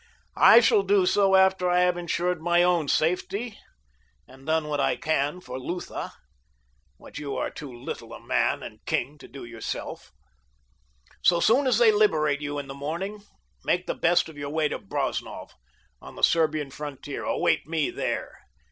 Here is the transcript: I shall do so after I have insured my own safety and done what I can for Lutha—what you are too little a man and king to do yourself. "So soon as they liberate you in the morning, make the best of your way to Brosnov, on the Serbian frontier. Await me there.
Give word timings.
I 0.35 0.61
shall 0.61 0.81
do 0.81 1.05
so 1.05 1.35
after 1.35 1.69
I 1.69 1.81
have 1.81 1.95
insured 1.95 2.41
my 2.41 2.63
own 2.63 2.87
safety 2.87 3.59
and 4.27 4.47
done 4.47 4.67
what 4.67 4.79
I 4.79 4.95
can 4.95 5.41
for 5.41 5.59
Lutha—what 5.59 7.19
you 7.19 7.35
are 7.37 7.51
too 7.51 7.71
little 7.71 8.11
a 8.11 8.19
man 8.19 8.63
and 8.63 8.83
king 8.87 9.19
to 9.19 9.27
do 9.27 9.45
yourself. 9.45 10.11
"So 11.21 11.39
soon 11.39 11.67
as 11.67 11.77
they 11.77 11.91
liberate 11.91 12.41
you 12.41 12.57
in 12.57 12.65
the 12.65 12.73
morning, 12.73 13.19
make 13.63 13.85
the 13.85 13.93
best 13.93 14.27
of 14.27 14.39
your 14.39 14.49
way 14.49 14.67
to 14.69 14.79
Brosnov, 14.79 15.51
on 16.01 16.15
the 16.15 16.23
Serbian 16.23 16.71
frontier. 16.71 17.23
Await 17.23 17.67
me 17.67 17.91
there. 17.91 18.39